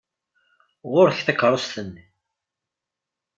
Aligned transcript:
Ɣur-k 0.91 1.19
takeṛṛust-nni! 1.21 2.05